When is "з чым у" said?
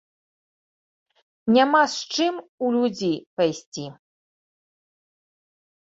1.93-2.67